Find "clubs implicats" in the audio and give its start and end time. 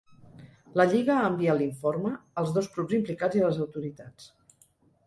2.79-3.41